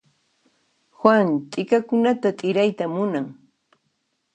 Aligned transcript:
Juan 0.99 1.29
t'ikakunata 1.51 2.29
t'irayta 2.37 2.85
munan. 2.93 3.27